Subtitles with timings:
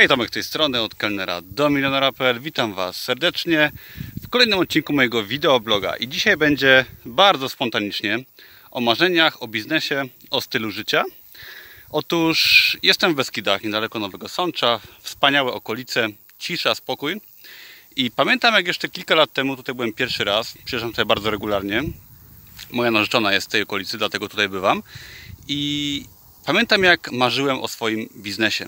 [0.00, 2.40] Hej, Tomek z tej strony, od kelnera do milionera.pl.
[2.40, 3.72] Witam Was serdecznie
[4.22, 5.96] w kolejnym odcinku mojego wideobloga.
[5.96, 8.18] I dzisiaj będzie bardzo spontanicznie
[8.70, 11.04] o marzeniach, o biznesie, o stylu życia.
[11.90, 14.80] Otóż jestem w Beskidach, niedaleko Nowego Sącza.
[15.02, 16.08] Wspaniałe okolice,
[16.38, 17.20] cisza, spokój.
[17.96, 20.54] I pamiętam, jak jeszcze kilka lat temu tutaj byłem pierwszy raz.
[20.64, 21.82] Przyjeżdżam tutaj bardzo regularnie.
[22.70, 24.82] Moja narzeczona jest z tej okolicy, dlatego tutaj bywam.
[25.48, 26.04] I
[26.46, 28.66] pamiętam, jak marzyłem o swoim biznesie.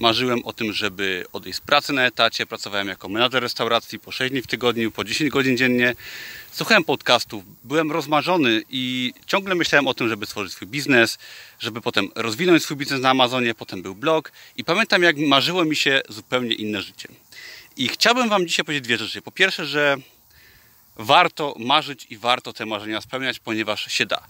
[0.00, 2.46] Marzyłem o tym, żeby odejść z pracy na etacie.
[2.46, 5.94] Pracowałem jako menadżer restauracji po 6 dni w tygodniu, po 10 godzin dziennie.
[6.52, 11.18] Słuchałem podcastów, byłem rozmarzony i ciągle myślałem o tym, żeby stworzyć swój biznes,
[11.58, 13.54] żeby potem rozwinąć swój biznes na Amazonie.
[13.54, 17.08] Potem był blog i pamiętam, jak marzyło mi się zupełnie inne życie.
[17.76, 19.22] I chciałbym Wam dzisiaj powiedzieć dwie rzeczy.
[19.22, 19.96] Po pierwsze, że
[20.96, 24.26] warto marzyć i warto te marzenia spełniać, ponieważ się da.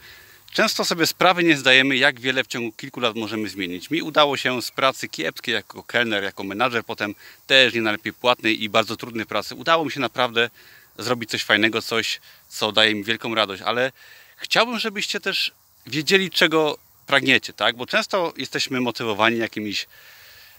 [0.56, 3.90] Często sobie sprawy nie zdajemy, jak wiele w ciągu kilku lat możemy zmienić.
[3.90, 7.14] Mi udało się z pracy kiepskiej jako kelner, jako menadżer, potem
[7.46, 10.50] też nie najlepiej płatnej i bardzo trudnej pracy, udało mi się naprawdę
[10.98, 13.92] zrobić coś fajnego, coś, co daje mi wielką radość, ale
[14.36, 15.52] chciałbym, żebyście też
[15.86, 17.76] wiedzieli, czego pragniecie, tak?
[17.76, 19.86] Bo często jesteśmy motywowani jakimiś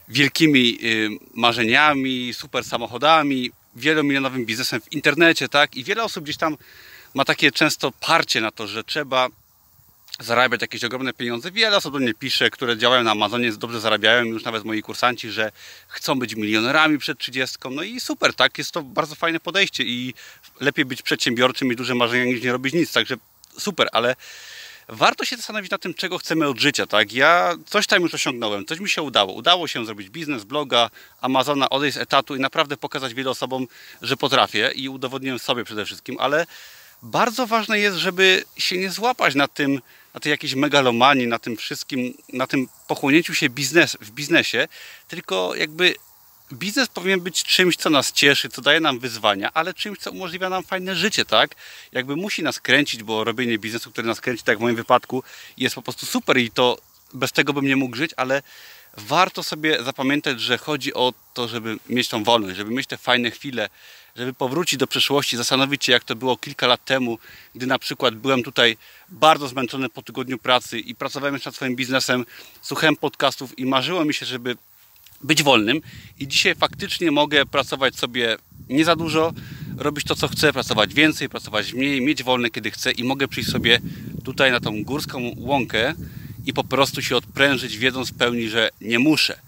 [0.07, 5.75] wielkimi y, marzeniami, super samochodami, wielomilionowym biznesem w internecie, tak?
[5.75, 6.57] I wiele osób gdzieś tam
[7.13, 9.29] ma takie często parcie na to, że trzeba
[10.19, 11.51] zarabiać jakieś ogromne pieniądze.
[11.51, 15.31] Wiele osób do mnie pisze, które działają na Amazonie, dobrze zarabiają, już nawet moi kursanci,
[15.31, 15.51] że
[15.87, 17.57] chcą być milionerami przed 30.
[17.71, 18.57] No i super, tak?
[18.57, 20.13] Jest to bardzo fajne podejście i
[20.59, 23.15] lepiej być przedsiębiorczym, mieć duże marzenia niż nie robić nic, także
[23.59, 24.15] super, ale
[24.87, 27.13] warto się zastanowić nad tym, czego chcemy od życia, tak?
[27.13, 29.33] Ja coś tam już osiągnąłem, coś mi się udało.
[29.33, 30.89] Udało się zrobić biznes, bloga,
[31.21, 33.67] Amazona, odejść z etatu i naprawdę pokazać wielu osobom,
[34.01, 36.45] że potrafię i udowodniłem sobie przede wszystkim, ale
[37.03, 39.81] bardzo ważne jest, żeby się nie złapać na tym,
[40.17, 44.67] na tej jakiejś megalomanii, na tym wszystkim, na tym pochłonięciu się biznes, w biznesie,
[45.07, 45.95] tylko jakby
[46.53, 50.49] biznes powinien być czymś, co nas cieszy, co daje nam wyzwania, ale czymś, co umożliwia
[50.49, 51.55] nam fajne życie, tak?
[51.91, 55.23] Jakby musi nas kręcić, bo robienie biznesu, który nas kręci, tak jak w moim wypadku,
[55.57, 56.77] jest po prostu super i to
[57.13, 58.41] bez tego bym nie mógł żyć, ale
[58.97, 63.31] warto sobie zapamiętać, że chodzi o to, żeby mieć tą wolność, żeby mieć te fajne
[63.31, 63.69] chwile,
[64.15, 67.17] żeby powrócić do przeszłości, zastanowić się, jak to było kilka lat temu,
[67.55, 68.77] gdy na przykład byłem tutaj
[69.09, 72.25] bardzo zmęczony po tygodniu pracy i pracowałem jeszcze nad swoim biznesem,
[72.61, 74.57] słuchałem podcastów i marzyło mi się, żeby
[75.21, 75.81] być wolnym.
[76.19, 78.37] I dzisiaj faktycznie mogę pracować sobie
[78.69, 79.33] nie za dużo,
[79.77, 83.49] robić to, co chcę, pracować więcej, pracować mniej, mieć wolne, kiedy chcę i mogę przyjść
[83.49, 83.79] sobie
[84.23, 85.95] tutaj na tą górską łąkę
[86.47, 89.39] i po prostu się odprężyć, wiedząc w pełni, że nie muszę.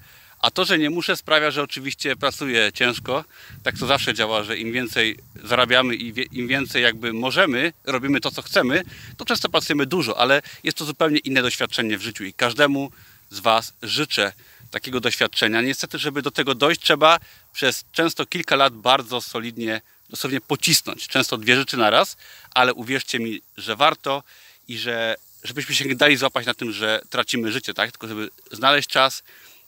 [0.42, 3.26] A to, że nie muszę, sprawia, że oczywiście pracuję ciężko.
[3.64, 8.32] Tak to zawsze działa, że im więcej zarabiamy i im więcej jakby możemy, robimy to,
[8.32, 8.84] co chcemy,
[9.18, 12.92] to często pracujemy dużo, ale jest to zupełnie inne doświadczenie w życiu i każdemu
[13.30, 14.34] z Was życzę
[14.72, 15.62] takiego doświadczenia.
[15.62, 17.20] Niestety, żeby do tego dojść, trzeba
[17.54, 21.08] przez często kilka lat bardzo solidnie, dosłownie pocisnąć.
[21.08, 22.18] Często dwie rzeczy naraz,
[22.54, 24.24] ale uwierzcie mi, że warto
[24.68, 27.92] i że żebyśmy się nie dali złapać na tym, że tracimy życie, tak?
[27.92, 29.24] Tylko żeby znaleźć czas,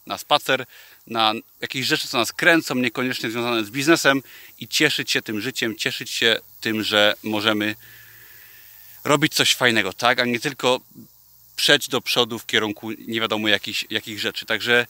[0.06, 0.66] na spacer,
[1.08, 4.22] na jakieś rzeczy, co nas kręcą, niekoniecznie związane z biznesem
[4.60, 7.76] i cieszyć się tym życiem, cieszyć się tym, że możemy
[9.04, 10.20] robić coś fajnego, tak?
[10.20, 10.80] A nie tylko
[11.56, 14.46] przejść do przodu w kierunku nie wiadomo jakich, jakich rzeczy.
[14.46, 14.88] Także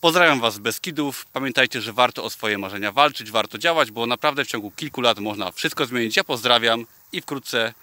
[0.00, 1.26] pozdrawiam Was z Beskidów.
[1.32, 5.18] Pamiętajcie, że warto o swoje marzenia walczyć, warto działać, bo naprawdę w ciągu kilku lat
[5.18, 6.16] można wszystko zmienić.
[6.16, 7.74] Ja pozdrawiam i wkrótce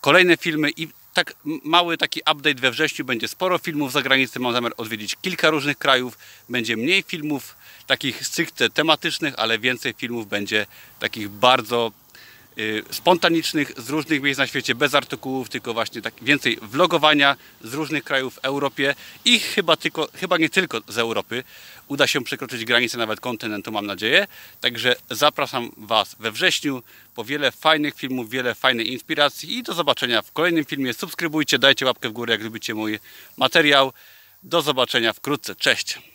[0.00, 1.34] kolejne filmy i tak
[1.64, 4.40] mały taki update we wrześniu będzie sporo filmów za granicą.
[4.40, 6.18] Mam zamiar odwiedzić kilka różnych krajów.
[6.48, 7.56] Będzie mniej filmów
[7.86, 10.66] takich stricte tematycznych, ale więcej filmów będzie
[11.00, 11.92] takich bardzo
[12.90, 18.04] spontanicznych z różnych miejsc na świecie, bez artykułów, tylko właśnie tak więcej vlogowania z różnych
[18.04, 18.94] krajów w Europie
[19.24, 21.44] i chyba, tylko, chyba nie tylko z Europy.
[21.88, 24.26] Uda się przekroczyć granicę nawet kontynentu, mam nadzieję.
[24.60, 26.82] Także zapraszam Was we wrześniu
[27.14, 30.94] po wiele fajnych filmów, wiele fajnej inspiracji i do zobaczenia w kolejnym filmie.
[30.94, 32.98] Subskrybujcie, dajcie łapkę w górę, jak lubicie mój
[33.36, 33.92] materiał.
[34.42, 35.54] Do zobaczenia wkrótce.
[35.54, 36.09] Cześć!